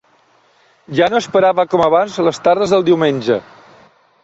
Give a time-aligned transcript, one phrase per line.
[0.99, 3.41] Ja no esperava com abans les tardes del diumenge